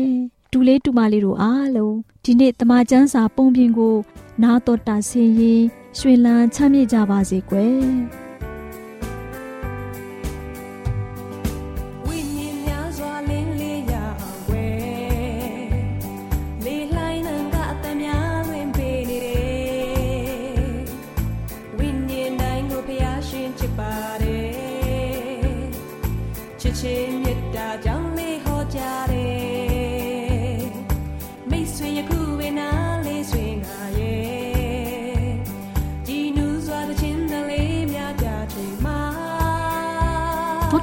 [0.52, 3.96] တူလေးတူမလေးတို့အားလုံးဒီနေ့တမချန်းစာပုံပြင်ကို
[4.44, 5.64] နာတော်တာဆင်းရင်
[5.98, 8.27] ရွှေလန်းချမ်းမြေ့ကြပါစေကွယ်